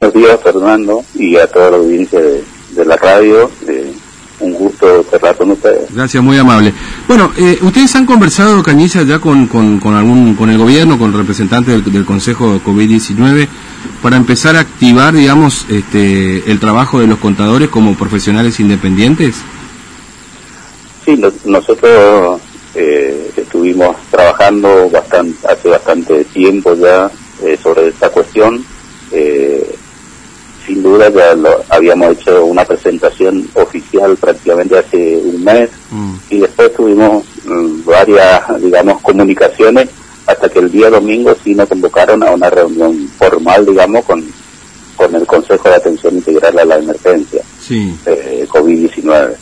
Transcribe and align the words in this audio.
Buenos 0.00 0.14
días, 0.14 0.40
Fernando, 0.40 1.04
y 1.16 1.34
a 1.34 1.48
toda 1.48 1.72
la 1.72 1.76
audiencia 1.78 2.20
de, 2.20 2.84
la 2.84 2.94
radio. 2.94 3.50
Eh, 3.66 3.92
un 4.38 4.52
gusto 4.52 5.04
cerrar 5.10 5.36
con 5.36 5.50
ustedes. 5.50 5.92
Gracias, 5.92 6.22
muy 6.22 6.38
amable. 6.38 6.72
Bueno, 7.08 7.32
eh, 7.36 7.58
ustedes 7.62 7.96
han 7.96 8.06
conversado, 8.06 8.62
Cañiza, 8.62 9.02
ya 9.02 9.18
con, 9.18 9.48
con, 9.48 9.82
algún, 9.96 10.36
con 10.36 10.50
el 10.50 10.58
gobierno, 10.58 11.00
con 11.00 11.12
representantes 11.12 11.74
del, 11.74 11.92
del 11.92 12.04
Consejo 12.04 12.60
COVID-19, 12.64 13.48
para 14.00 14.16
empezar 14.16 14.54
a 14.54 14.60
activar, 14.60 15.14
digamos, 15.14 15.66
este, 15.68 16.48
el 16.48 16.60
trabajo 16.60 17.00
de 17.00 17.08
los 17.08 17.18
contadores 17.18 17.68
como 17.68 17.96
profesionales 17.96 18.60
independientes. 18.60 19.42
Sí, 21.04 21.20
nosotros 21.44 22.40
eh, 22.76 23.32
estuvimos 23.36 23.96
trabajando 24.12 24.88
bastante, 24.90 25.44
hace 25.48 25.68
bastante 25.68 26.24
tiempo 26.26 26.76
ya 26.76 27.10
sobre 27.60 27.88
esta 27.88 28.10
cuestión 28.10 28.64
sin 30.68 30.82
duda 30.82 31.08
ya 31.08 31.34
lo, 31.34 31.64
habíamos 31.70 32.12
hecho 32.12 32.44
una 32.44 32.62
presentación 32.62 33.48
oficial 33.54 34.16
prácticamente 34.18 34.78
hace 34.78 35.16
un 35.16 35.42
mes 35.42 35.70
mm. 35.90 36.14
y 36.28 36.40
después 36.40 36.74
tuvimos 36.74 37.24
mm, 37.46 37.84
varias, 37.84 38.62
digamos, 38.62 39.00
comunicaciones 39.00 39.88
hasta 40.26 40.48
que 40.50 40.58
el 40.58 40.70
día 40.70 40.90
domingo 40.90 41.34
sí 41.42 41.54
nos 41.54 41.68
convocaron 41.68 42.22
a 42.22 42.32
una 42.32 42.50
reunión 42.50 43.08
formal, 43.18 43.64
digamos, 43.64 44.04
con, 44.04 44.22
con 44.94 45.14
el 45.14 45.26
Consejo 45.26 45.70
de 45.70 45.76
Atención 45.76 46.16
Integral 46.16 46.58
a 46.58 46.64
la 46.66 46.76
Emergencia 46.76 47.42
sí. 47.66 47.98
eh, 48.04 48.46
COVID-19. 48.46 49.36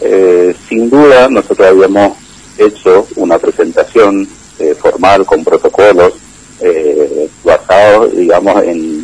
Eh, 0.00 0.56
sin 0.68 0.90
duda, 0.90 1.28
nosotros 1.28 1.68
habíamos 1.68 2.18
hecho 2.58 3.06
una 3.14 3.38
presentación 3.38 4.28
eh, 4.58 4.74
formal 4.74 5.24
con 5.24 5.44
protocolos 5.44 6.14
eh, 6.60 7.28
basados, 7.44 8.16
digamos, 8.16 8.62
en 8.64 9.03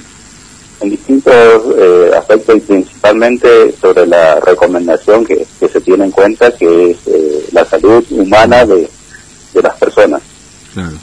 en 0.80 0.90
distintos 0.90 1.34
eh, 1.78 2.10
aspectos 2.16 2.56
y 2.56 2.60
principalmente 2.60 3.74
sobre 3.80 4.06
la 4.06 4.40
recomendación 4.40 5.24
que, 5.24 5.46
se 5.60 5.80
tiene 5.80 6.04
en 6.04 6.10
cuenta, 6.10 6.50
que 6.52 6.90
es 6.90 6.98
eh, 7.06 7.46
la 7.52 7.64
salud 7.64 8.04
humana 8.10 8.64
de, 8.64 8.88
las 9.62 9.76
personas. 9.76 10.22
Claro. 10.72 10.96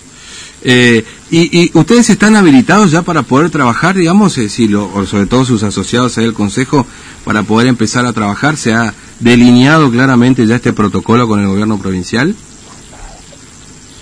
Eh, 0.64 1.04
y, 1.30 1.78
ustedes 1.78 2.10
están 2.10 2.36
habilitados 2.36 2.92
ya 2.92 3.04
para 3.04 3.22
poder 3.24 3.52
trabajar, 3.52 3.96
digamos, 3.96 4.34
si 4.34 4.68
lo, 4.68 4.92
o 4.94 5.06
sobre 5.06 5.28
todo 5.28 5.46
sus 5.46 5.64
asociados 5.64 6.18
ahí 6.18 6.26
al 6.26 6.34
Consejo, 6.34 6.88
para 7.24 7.44
poder 7.44 7.68
empezar 7.68 8.06
a 8.06 8.14
trabajar? 8.14 8.58
¿Se 8.58 8.74
ha 8.74 8.94
delineado 9.20 9.92
claramente 9.92 10.48
ya 10.48 10.56
este 10.56 10.74
protocolo 10.74 11.28
con 11.28 11.40
el 11.40 11.48
gobierno 11.48 11.78
provincial? 11.78 12.36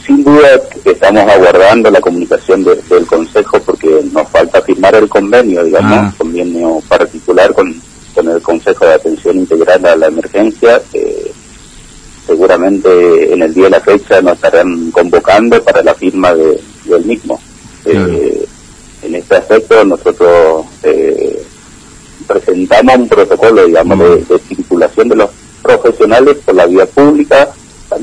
Sin 0.06 0.24
duda 0.24 0.48
estamos 0.92 1.24
aguardando 1.24 1.90
la 1.90 2.00
comunicación 2.00 2.64
del 2.64 3.06
Consejo 3.08 3.60
porque 3.62 4.02
nos 4.12 4.30
falta 4.30 4.62
firmar 4.62 4.96
el 4.96 5.10
convenio, 5.10 5.64
digamos, 5.64 5.98
ah. 6.00 6.14
convenio 6.18 6.80
particular 6.88 7.54
con, 7.54 7.74
con 8.14 8.30
el 8.30 8.42
Consejo 8.42 8.86
de 8.86 8.94
Atención 8.94 9.38
Integral 9.38 9.86
a 9.86 9.96
la 9.96 10.08
Emergencia. 10.08 10.82
seguramente 12.28 13.34
en 13.34 13.42
el 13.42 13.54
día 13.54 13.66
de 13.66 13.70
la 13.72 13.80
fecha 13.80 14.22
nos 14.22 14.34
estarán 14.34 14.92
convocando 14.92 15.62
para 15.64 15.82
la 15.82 15.96
firma 15.96 16.34
de, 16.34 16.62
del 16.86 17.06
mismo. 17.06 17.40
Eh, 17.86 18.46
en 19.04 19.16
este 19.16 19.36
aspecto 19.36 19.84
nosotros 19.86 20.66
eh, 20.84 21.44
presentamos 22.28 22.96
un 22.96 23.08
protocolo, 23.08 23.66
digamos, 23.66 24.00
de, 24.00 24.16
de 24.24 24.40
circulación 24.40 25.10
de 25.10 25.16
los 25.16 25.30
profesionales 25.64 26.38
por 26.46 26.56
la 26.56 26.68
vía 26.68 26.86
pública 26.86 27.55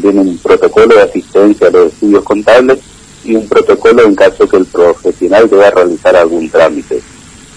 también 0.03 0.29
un 0.29 0.39
protocolo 0.39 0.97
de 0.97 1.03
asistencia 1.03 1.69
a 1.69 1.71
los 1.71 1.93
estudios 1.93 2.25
contables 2.25 2.79
y 3.25 3.37
un 3.37 3.49
protocolo 3.49 4.05
en 4.05 4.15
caso 4.15 4.49
que 4.49 4.57
el 4.57 4.67
profesional 4.67 5.49
deba 5.49 5.71
realizar 5.71 6.17
algún 6.17 6.49
trámite. 6.51 7.01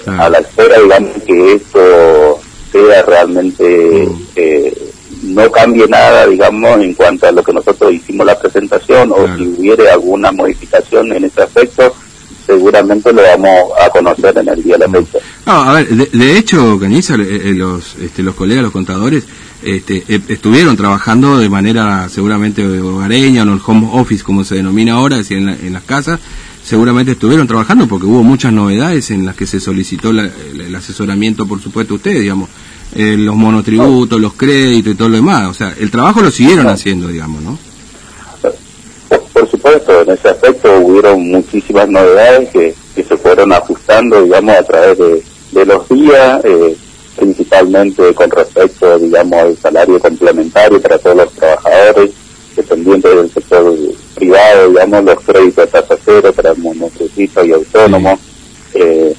A 0.06 0.30
la 0.30 0.38
espera, 0.38 0.80
digamos, 0.80 1.24
que 1.26 1.54
esto 1.54 2.40
sea 2.72 3.02
realmente, 3.02 4.08
mm. 4.08 4.28
eh, 4.36 4.92
no 5.24 5.50
cambie 5.50 5.88
nada, 5.88 6.28
digamos, 6.28 6.80
en 6.80 6.94
cuanto 6.94 7.26
a 7.26 7.32
lo 7.32 7.44
que 7.44 7.52
nosotros 7.52 7.92
hicimos 7.92 8.28
la 8.28 8.38
presentación 8.38 9.12
o 9.12 9.36
si 9.36 9.48
hubiere 9.48 9.90
alguna 9.90 10.32
modificación 10.32 11.12
en 11.12 11.24
ese 11.24 11.42
aspecto, 11.42 11.92
seguramente 12.46 13.12
lo 13.12 13.24
vamos 13.24 13.72
a 13.82 13.90
conocer 13.90 14.38
en 14.38 14.48
el 14.48 14.62
día 14.62 14.78
de 14.78 14.88
la 14.88 14.88
mm. 14.88 15.06
fecha. 15.06 15.26
a 15.48 15.74
ver, 15.74 15.88
de, 15.88 16.38
hecho, 16.38 16.80
Cañiza, 16.80 17.16
eh, 17.16 17.42
eh, 17.46 17.54
los, 17.56 17.96
este, 17.96 18.22
los 18.22 18.36
colegas, 18.36 18.66
los 18.66 18.74
contadores, 18.74 19.24
este, 19.66 20.04
e, 20.08 20.22
estuvieron 20.30 20.78
trabajando 20.78 21.40
de 21.40 21.50
manera 21.50 22.08
seguramente 22.08 22.64
hogareña 22.64 23.44
o 23.44 23.54
el 23.54 23.60
home 23.66 23.90
office 23.94 24.24
como 24.24 24.44
se 24.44 24.56
denomina 24.56 24.94
ahora, 24.94 25.18
es 25.18 25.28
decir, 25.28 25.38
en, 25.38 25.74
las 25.74 25.84
casas, 25.84 26.20
seguramente 26.64 27.14
estuvieron 27.14 27.48
trabajando 27.48 27.88
porque 27.88 28.06
hubo 28.06 28.22
muchas 28.22 28.54
novedades 28.54 29.10
en 29.10 29.26
las 29.26 29.36
que 29.36 29.48
se 29.48 29.60
solicitó 29.60 30.12
el, 30.12 30.76
asesoramiento, 30.76 31.48
por 31.48 31.60
supuesto, 31.62 31.96
ustedes, 31.96 32.22
digamos, 32.22 32.50
eh, 32.96 33.16
los 33.18 33.36
monotributos, 33.36 34.22
los 34.22 34.34
créditos 34.34 34.94
y 34.94 34.96
todo 34.96 35.10
lo 35.10 35.16
demás. 35.16 35.50
O 35.50 35.54
sea, 35.54 35.74
el 35.80 35.90
trabajo 35.90 36.22
lo 36.22 36.30
siguieron 36.30 36.68
haciendo, 36.68 37.08
digamos, 37.08 37.42
¿no? 37.42 37.58
Por, 39.34 39.50
supuesto, 39.50 40.02
en 40.02 40.12
ese 40.12 40.30
aspecto 40.30 40.80
hubieron 40.80 41.28
muchísimas 41.28 41.90
novedades 41.90 42.50
que, 42.50 42.76
se 42.96 43.18
fueron 43.18 43.52
ajustando, 43.52 44.24
digamos, 44.24 44.56
a 44.56 44.64
través 44.64 44.98
de, 44.98 45.24
de 45.52 45.66
los 45.66 45.90
días. 45.90 46.46
Eh, 46.46 46.78
principalmente 47.16 48.14
con 48.14 48.30
respecto, 48.30 49.00
digamos, 49.00 49.40
al 49.40 49.58
salario 49.58 50.00
complementario 50.00 50.82
para 50.82 50.98
todos 50.98 51.18
los 51.18 51.34
trabajadores 51.34 52.12
dependientes 52.56 53.16
del 53.16 53.32
sector 53.32 53.78
privado, 54.16 54.70
digamos, 54.70 55.04
los 55.04 55.20
créditos 55.24 55.64
a 55.74 55.82
tasa 55.82 55.98
cero 56.04 56.34
para 56.34 56.54
monotributistas 56.56 57.46
y 57.46 57.52
autónomos. 57.52 58.20
Eh, 58.74 59.14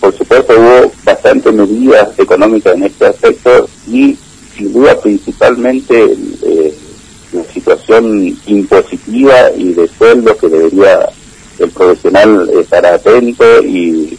por 0.00 0.16
supuesto, 0.16 0.54
hubo 0.58 0.92
bastantes 1.04 1.52
medidas 1.52 2.18
económicas 2.18 2.74
en 2.74 2.84
este 2.84 3.06
aspecto 3.06 3.68
y, 3.86 4.16
sin 4.56 4.72
duda, 4.72 4.98
principalmente 5.00 6.16
eh, 6.42 6.74
la 7.32 7.44
situación 7.44 8.36
impositiva 8.46 9.50
y 9.56 9.72
de 9.72 9.88
sueldo 9.88 10.36
que 10.36 10.48
debería 10.48 11.08
el 11.58 11.70
profesional 11.70 12.50
estar 12.58 12.84
atento 12.84 13.62
y 13.62 14.18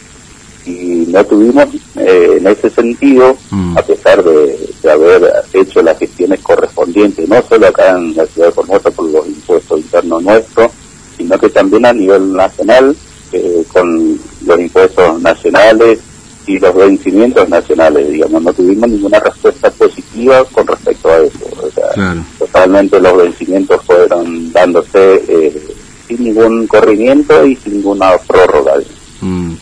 no 1.14 1.24
tuvimos 1.24 1.66
eh, 1.96 2.38
en 2.38 2.46
ese 2.48 2.68
sentido, 2.68 3.36
mm. 3.50 3.78
a 3.78 3.82
pesar 3.82 4.22
de, 4.22 4.90
haber 4.90 5.32
hecho 5.52 5.80
las 5.80 5.96
gestiones 5.98 6.40
correspondientes, 6.40 7.28
no 7.28 7.40
solo 7.48 7.68
acá 7.68 7.96
en 7.96 8.16
la 8.16 8.26
ciudad 8.26 8.48
de 8.48 8.52
Formosa 8.52 8.90
por 8.90 9.08
los 9.08 9.26
impuestos 9.26 9.78
internos 9.78 10.22
nuestros, 10.22 10.72
sino 11.16 11.38
que 11.38 11.48
también 11.48 11.86
a 11.86 11.92
nivel 11.92 12.32
nacional, 12.32 12.96
eh, 13.32 13.64
con 13.72 14.18
los 14.44 14.60
impuestos 14.60 15.22
nacionales 15.22 16.00
y 16.46 16.58
los 16.58 16.74
vencimientos 16.74 17.48
nacionales, 17.48 18.10
digamos, 18.10 18.42
no 18.42 18.52
tuvimos 18.52 18.90
ninguna 18.90 19.20
respuesta 19.20 19.70
positiva 19.70 20.44
con 20.46 20.66
respecto 20.66 21.08
a 21.08 21.18
eso. 21.18 21.46
O 21.62 21.70
sea, 21.70 22.24
totalmente 22.38 23.00
los 23.00 23.16
vencimientos 23.16 23.80
fueron 23.86 24.52
dándose 24.52 25.24
eh, 25.28 25.62
sin 26.08 26.24
ningún 26.24 26.66
corrimiento 26.66 27.46
y 27.46 27.56
sin 27.56 27.74
ninguna 27.74 28.18
prórroga. 28.26 28.74
Mm. 29.20 29.54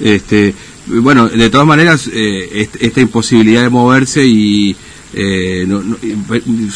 Este, 0.00 0.54
bueno, 0.86 1.28
de 1.28 1.50
todas 1.50 1.66
maneras, 1.66 2.08
eh, 2.12 2.68
esta 2.80 3.00
imposibilidad 3.00 3.62
de 3.62 3.70
moverse 3.70 4.24
y 4.24 4.76
eh, 5.14 5.66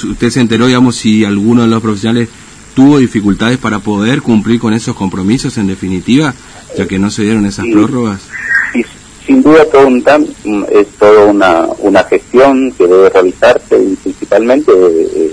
usted 0.04 0.30
se 0.30 0.40
enteró, 0.40 0.66
digamos, 0.66 0.96
si 0.96 1.24
alguno 1.24 1.62
de 1.62 1.68
los 1.68 1.82
profesionales 1.82 2.28
tuvo 2.74 2.98
dificultades 2.98 3.58
para 3.58 3.78
poder 3.80 4.22
cumplir 4.22 4.60
con 4.60 4.72
esos 4.72 4.94
compromisos 4.94 5.58
en 5.58 5.66
definitiva, 5.66 6.34
ya 6.76 6.86
que 6.86 6.98
no 6.98 7.10
se 7.10 7.22
dieron 7.22 7.46
esas 7.46 7.66
prórrogas. 7.66 8.20
sin 9.26 9.42
duda 9.42 9.64
todo 9.66 9.86
un 9.86 10.04
es 10.72 10.86
toda 10.98 11.24
una, 11.24 11.66
una 11.80 12.02
gestión 12.04 12.72
que 12.72 12.86
debe 12.86 13.10
realizarse 13.10 13.76
y 13.76 13.96
principalmente 13.96 14.72
eh, 14.72 15.32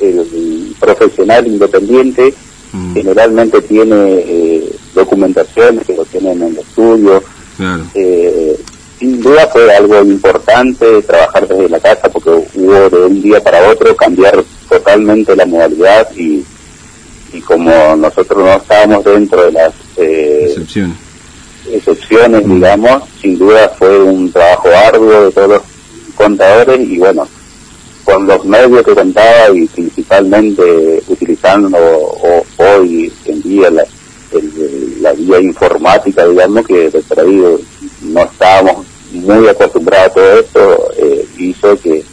el 0.00 0.74
profesional 0.80 1.46
independiente 1.46 2.34
mm. 2.72 2.94
generalmente 2.94 3.60
tiene 3.62 4.64
documentaciones 4.94 5.86
que 5.86 5.94
lo 5.94 6.04
tienen 6.04 6.42
en 6.42 6.52
el 6.52 6.58
estudio. 6.58 7.22
Eh, 7.94 8.56
sin 8.98 9.20
duda 9.20 9.48
fue 9.48 9.74
algo 9.74 10.02
importante 10.02 11.02
trabajar 11.02 11.46
desde 11.46 11.68
la 11.68 11.80
casa 11.80 12.08
porque 12.08 12.30
hubo 12.30 12.90
de 12.90 13.06
un 13.06 13.22
día 13.22 13.42
para 13.42 13.68
otro 13.68 13.94
cambiar 13.96 14.42
totalmente 14.68 15.36
la 15.36 15.46
modalidad 15.46 16.08
y, 16.16 16.44
y 17.32 17.40
como 17.40 17.96
nosotros 17.96 18.38
no 18.38 18.54
estábamos 18.54 19.04
dentro 19.04 19.44
de 19.44 19.52
las 19.52 19.74
eh, 19.96 20.54
excepciones, 21.72 22.46
mm. 22.46 22.54
digamos, 22.54 23.02
sin 23.20 23.38
duda 23.38 23.68
fue 23.78 24.02
un 24.02 24.30
trabajo 24.32 24.68
arduo 24.68 25.24
de 25.24 25.32
todos 25.32 25.48
los 25.48 25.62
contadores 26.14 26.80
y 26.80 26.98
bueno, 26.98 27.26
con 28.04 28.26
los 28.26 28.44
medios 28.44 28.82
que 28.82 28.94
contaba 28.94 29.54
y 29.54 29.66
principalmente 29.66 31.02
utilizando 31.08 31.78
hoy 32.56 33.12
en 33.24 33.42
día 33.42 33.70
la, 35.00 35.12
vía 35.12 35.40
informática, 35.40 36.26
digamos, 36.26 36.66
que 36.66 36.90
de 36.90 37.58
no 38.02 38.24
estábamos 38.24 38.86
muy 39.12 39.48
acostumbrados 39.48 40.10
a 40.10 40.14
todo 40.14 40.40
esto, 40.40 40.90
eh, 40.98 41.26
hizo 41.38 41.78
que 41.80 42.04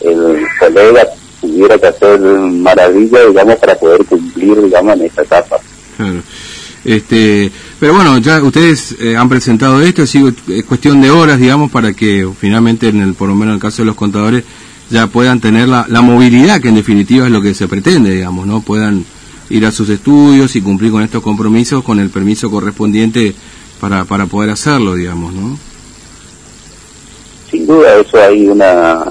el 0.00 0.46
colega 0.58 1.06
tuviera 1.40 1.78
que 1.78 1.86
hacer 1.86 2.20
maravilla, 2.20 3.26
digamos, 3.26 3.56
para 3.56 3.74
poder 3.74 4.04
cumplir, 4.04 4.62
digamos, 4.62 4.94
en 4.96 5.06
esta 5.06 5.22
etapa. 5.22 5.58
Este, 6.84 7.50
Pero 7.78 7.94
bueno, 7.94 8.18
ya 8.18 8.42
ustedes 8.42 8.96
eh, 9.00 9.16
han 9.16 9.28
presentado 9.28 9.80
esto, 9.82 10.02
es 10.02 10.64
cuestión 10.66 11.00
de 11.00 11.10
horas, 11.10 11.38
digamos, 11.38 11.70
para 11.70 11.92
que 11.92 12.28
finalmente, 12.38 12.88
en 12.88 13.00
el, 13.00 13.14
por 13.14 13.28
lo 13.28 13.34
menos 13.34 13.52
en 13.52 13.56
el 13.56 13.60
caso 13.60 13.82
de 13.82 13.86
los 13.86 13.96
contadores, 13.96 14.44
ya 14.90 15.06
puedan 15.06 15.40
tener 15.40 15.68
la, 15.68 15.86
la 15.88 16.00
movilidad, 16.00 16.60
que 16.60 16.68
en 16.68 16.74
definitiva 16.74 17.26
es 17.26 17.32
lo 17.32 17.40
que 17.40 17.54
se 17.54 17.68
pretende, 17.68 18.10
digamos, 18.10 18.46
¿no? 18.46 18.60
Puedan 18.60 19.04
ir 19.50 19.66
a 19.66 19.72
sus 19.72 19.88
estudios 19.90 20.56
y 20.56 20.62
cumplir 20.62 20.92
con 20.92 21.02
estos 21.02 21.22
compromisos 21.22 21.84
con 21.84 21.98
el 21.98 22.08
permiso 22.08 22.50
correspondiente 22.50 23.34
para, 23.80 24.04
para 24.04 24.26
poder 24.26 24.50
hacerlo, 24.50 24.94
digamos, 24.94 25.32
¿no? 25.32 25.58
Sin 27.50 27.66
duda, 27.66 27.96
eso 27.96 28.22
hay 28.22 28.48
una. 28.48 29.04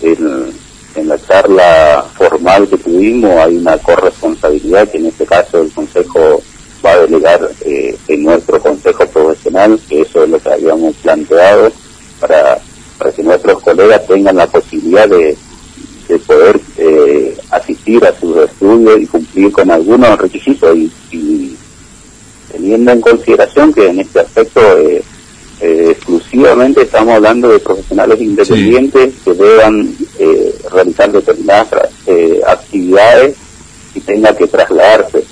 Eh, 0.00 0.52
en, 0.94 1.08
la 1.08 1.18
charla 1.26 2.04
formal 2.14 2.68
que 2.68 2.76
tuvimos, 2.76 3.30
hay 3.38 3.56
una 3.56 3.76
corresponsabilidad 3.78 4.88
que 4.88 4.98
en 4.98 5.06
este 5.06 5.24
caso 5.24 5.62
el 5.62 5.70
Consejo 5.72 6.42
va 6.84 6.92
a 6.92 6.98
delegar 6.98 7.50
eh, 7.62 7.96
en 8.08 8.22
nuestro 8.22 8.60
Consejo 8.60 9.06
Profesional, 9.06 9.80
que 9.88 10.02
eso 10.02 10.22
es 10.22 10.30
lo 10.30 10.38
que 10.38 10.52
habíamos 10.52 10.94
planteado, 10.96 11.72
para, 12.20 12.58
para 12.98 13.10
que 13.10 13.22
nuestros 13.22 13.62
colegas 13.62 14.06
tengan 14.06 14.36
la 14.36 14.46
posibilidad 14.46 15.08
de, 15.08 15.36
de 16.08 16.18
poder 16.20 16.60
eh, 16.76 17.36
asistir 17.50 18.04
a 18.04 18.18
sus 18.18 18.36
estudios 18.36 19.00
y 19.00 19.06
cumplir 19.06 19.52
con 19.52 19.70
algunos 19.92 20.18
requisitos 20.18 20.76
y, 20.76 20.90
y 21.10 21.56
teniendo 22.50 22.92
en 22.92 23.00
consideración 23.00 23.72
que 23.72 23.88
en 23.88 24.00
este 24.00 24.20
aspecto 24.20 24.60
eh, 24.78 25.02
eh, 25.60 25.88
exclusivamente 25.90 26.82
estamos 26.82 27.14
hablando 27.14 27.48
de 27.48 27.58
profesionales 27.58 28.20
independientes 28.20 29.14
que 29.24 29.34
deban 29.34 29.94
eh, 30.18 30.54
realizar 30.70 31.12
determinadas 31.12 31.68
actividades 32.46 33.36
y 33.94 34.00
tenga 34.00 34.34
que 34.34 34.46
trasladarse. 34.46 35.24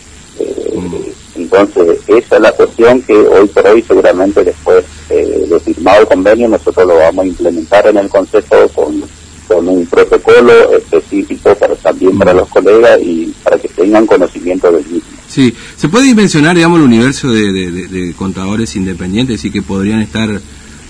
Mm. 0.75 0.95
Entonces, 1.37 1.99
esa 2.07 2.37
es 2.37 2.43
la 2.43 2.53
cuestión 2.53 3.03
que 3.03 3.15
hoy 3.15 3.49
por 3.49 3.67
hoy 3.67 3.83
seguramente 3.83 4.45
después 4.45 4.85
de 5.09 5.61
firmado 5.61 6.03
el 6.03 6.07
convenio 6.07 6.49
nosotros 6.49 6.87
lo 6.87 6.97
vamos 6.97 7.25
a 7.25 7.29
implementar 7.29 7.87
en 7.87 7.97
el 7.97 8.09
Consejo 8.09 8.69
con, 8.75 9.03
con 9.51 9.67
un 9.67 9.85
protocolo 9.85 10.77
específico 10.77 11.53
para 11.57 11.75
también 11.75 12.17
para 12.17 12.33
los 12.33 12.49
colegas 12.49 13.01
y 13.03 13.35
para 13.43 13.59
que 13.59 13.67
tengan 13.67 14.07
conocimiento 14.07 14.71
del 14.71 14.87
mismo. 14.87 15.11
Sí, 15.27 15.53
¿se 15.77 15.89
puede 15.89 16.05
dimensionar, 16.05 16.55
digamos, 16.55 16.79
el 16.79 16.85
universo 16.85 17.33
de, 17.33 18.15
contadores 18.17 18.77
independientes 18.77 19.45
y 19.45 19.51
que 19.51 19.61
podrían 19.61 20.03
estar 20.03 20.29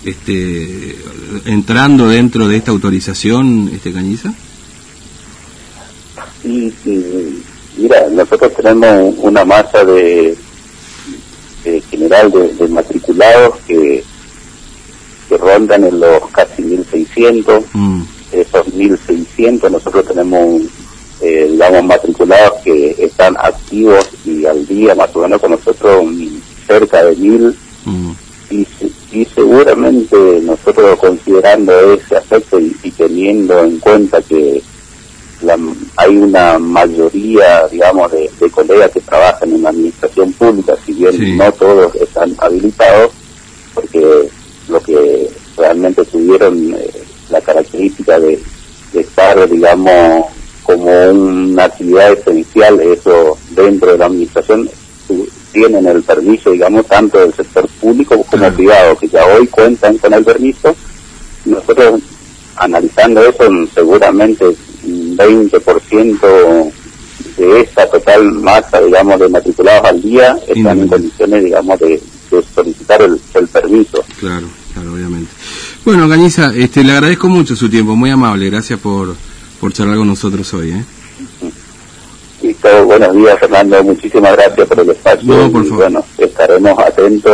este, 0.04 0.94
entrando 1.46 2.06
dentro 2.08 2.48
de 2.48 2.58
esta 2.58 2.70
autorización, 2.70 3.70
este 3.72 3.94
Cañiza? 3.94 4.34
Sí, 6.42 6.70
mira, 7.78 8.08
nosotros 8.10 8.52
tenemos 8.54 9.14
una 9.20 9.42
masa 9.42 9.86
de, 9.86 10.36
general 11.90 12.30
de, 12.30 12.68
matriculados 12.68 13.56
que, 13.66 14.04
que 15.30 15.38
rondan 15.38 15.84
en 15.84 15.98
los 15.98 16.28
casi 16.30 16.62
1.600. 16.62 17.64
Mm. 17.72 18.19
Esos 18.40 18.66
1.600 18.66 19.70
nosotros 19.70 20.06
tenemos 20.06 20.62
eh, 21.20 21.48
digamos, 21.50 21.84
matriculados 21.84 22.60
que 22.64 22.96
están 22.98 23.36
activos 23.38 24.08
y 24.24 24.46
al 24.46 24.66
día 24.66 24.94
más 24.94 25.14
o 25.14 25.20
menos 25.20 25.40
con 25.40 25.50
nosotros 25.50 26.06
cerca 26.66 27.04
de 27.04 27.16
mil 27.16 27.54
mm. 27.84 28.10
y, 28.50 28.66
y, 29.12 29.24
seguramente 29.26 30.16
nosotros 30.42 30.98
considerando 30.98 31.92
ese 31.92 32.16
aspecto 32.16 32.58
y, 32.58 32.90
teniendo 32.96 33.62
en 33.64 33.78
cuenta 33.80 34.22
que 34.22 34.62
hay 35.96 36.16
una 36.16 36.58
mayoría, 36.58 37.66
digamos, 37.68 38.12
de, 38.12 38.30
colegas 38.50 38.90
que 38.90 39.00
trabajan 39.00 39.52
en 39.52 39.62
la 39.62 39.70
administración 39.70 40.32
pública, 40.32 40.74
si 40.84 40.92
bien 40.92 41.36
no 41.36 41.52
todos 41.52 41.94
están 41.96 42.34
habilitados, 42.38 43.12
porque 43.74 44.28
lo 44.68 44.80
que 44.80 45.30
realmente 45.56 46.04
tuvieron 46.04 46.74
eh, 46.74 46.90
la 47.30 47.40
característica 47.40 48.18
de, 48.18 48.40
de 48.92 49.00
estar, 49.00 49.48
digamos, 49.48 50.26
como 50.62 51.10
una 51.10 51.64
actividad 51.64 52.12
esencial, 52.12 52.80
eso 52.80 53.36
dentro 53.50 53.92
de 53.92 53.98
la 53.98 54.06
administración 54.06 54.68
tienen 55.52 55.86
el 55.86 56.02
permiso, 56.02 56.50
digamos, 56.50 56.86
tanto 56.86 57.18
del 57.18 57.34
sector 57.34 57.68
público 57.80 58.22
como 58.24 58.52
privado, 58.52 58.96
que 58.96 59.08
ya 59.08 59.24
hoy 59.26 59.46
cuentan 59.48 59.98
con 59.98 60.14
el 60.14 60.24
permiso. 60.24 60.74
Nosotros, 61.44 62.00
analizando 62.56 63.24
eso, 63.24 63.48
seguramente 63.74 64.46
un 64.46 65.16
20% 65.16 66.72
de 67.36 67.60
esa 67.60 67.86
total 67.86 68.32
masa, 68.32 68.80
digamos, 68.80 69.18
de 69.18 69.28
matriculados 69.28 69.84
al 69.84 70.02
día 70.02 70.38
están 70.46 70.80
en 70.80 70.88
condiciones, 70.88 71.44
digamos, 71.44 71.78
de, 71.80 72.00
solicitar 72.54 73.02
el, 73.02 73.18
permiso. 73.48 74.04
Claro, 74.20 74.46
claro, 74.80 74.94
obviamente. 74.94 75.30
Bueno, 75.84 76.08
Gañiza, 76.08 76.52
este, 76.54 76.82
le 76.84 76.92
agradezco 76.92 77.28
mucho 77.28 77.54
su 77.54 77.68
tiempo, 77.68 77.96
muy 77.96 78.10
amable, 78.10 78.48
gracias 78.50 78.78
por 78.78 79.14
por 79.60 79.72
charlar 79.72 79.98
con 79.98 80.08
nosotros 80.08 80.52
hoy. 80.54 80.72
¿eh? 80.72 80.84
Listo, 82.42 82.86
buenos 82.86 83.14
días 83.14 83.38
Fernando, 83.38 83.84
muchísimas 83.84 84.32
gracias 84.32 84.66
por 84.66 84.80
el 84.80 84.90
espacio. 84.90 85.34
No, 85.34 85.52
por 85.52 85.64
favor. 85.64 85.78
bueno, 85.84 86.04
estaremos 86.16 86.78
atentos 86.78 87.32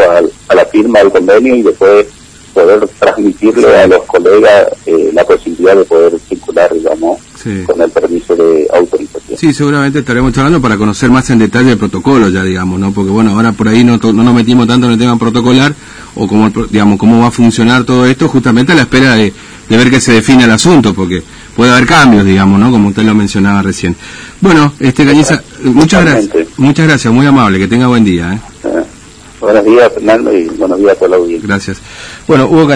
a, 0.48 0.54
la 0.54 0.64
firma 0.66 0.98
del 0.98 1.12
convenio 1.12 1.54
y 1.54 1.62
después 1.62 2.06
poder 2.52 2.88
transmitirle 2.98 3.76
a 3.76 3.86
los 3.86 4.02
colegas 4.04 4.68
eh, 4.86 5.10
la 5.12 5.24
posibilidad 5.24 5.76
de 5.76 5.84
poder 5.84 6.18
circular, 6.18 6.72
digamos, 6.72 7.20
con 7.66 7.80
el 7.80 7.90
permiso 7.90 8.36
de 8.36 8.66
autorización. 8.72 9.38
Sí, 9.38 9.52
seguramente 9.52 10.00
estaremos 10.00 10.32
charlando 10.32 10.60
para 10.60 10.76
conocer 10.76 11.10
más 11.10 11.28
en 11.30 11.38
detalle 11.38 11.72
el 11.72 11.78
protocolo 11.78 12.28
ya, 12.28 12.42
digamos, 12.42 12.78
¿no? 12.78 12.92
Porque 12.92 13.10
bueno, 13.10 13.32
ahora 13.32 13.52
por 13.52 13.68
ahí 13.68 13.84
no, 13.84 13.98
no 13.98 14.22
nos 14.22 14.34
metimos 14.34 14.66
tanto 14.66 14.86
en 14.86 14.92
el 14.92 14.98
tema 14.98 15.18
protocolar 15.18 15.74
o 16.14 16.26
cómo, 16.26 16.50
digamos, 16.70 16.98
cómo 16.98 17.20
va 17.20 17.28
a 17.28 17.30
funcionar 17.30 17.84
todo 17.84 18.06
esto 18.06 18.28
justamente 18.28 18.72
a 18.72 18.74
la 18.74 18.82
espera 18.82 19.14
de, 19.14 19.32
de 19.68 19.76
ver 19.76 19.90
que 19.90 20.00
se 20.00 20.12
define 20.12 20.44
el 20.44 20.50
asunto, 20.50 20.94
porque 20.94 21.22
puede 21.54 21.72
haber 21.72 21.86
cambios, 21.86 22.24
digamos, 22.24 22.58
¿no? 22.58 22.70
Como 22.70 22.88
usted 22.88 23.02
lo 23.02 23.14
mencionaba 23.14 23.62
recién. 23.62 23.96
Bueno, 24.40 24.72
este 24.80 25.04
Cañiza, 25.04 25.42
muchas 25.62 26.04
gracias, 26.04 26.46
muchas 26.56 26.86
gracias, 26.86 27.12
muy 27.12 27.26
amable, 27.26 27.58
que 27.58 27.68
tenga 27.68 27.86
buen 27.86 28.04
día. 28.04 28.34
¿eh? 28.34 28.38
buenos 29.40 29.64
días, 29.64 29.92
Fernando, 29.92 30.36
y 30.36 30.48
buenos 30.48 30.78
días 30.78 30.92
a 30.92 30.94
toda 30.96 31.10
la 31.10 31.16
audiencia. 31.16 31.46
Gracias. 31.46 31.78
Bueno, 32.26 32.46
Hugo 32.46 32.66
Cañiza. 32.66 32.74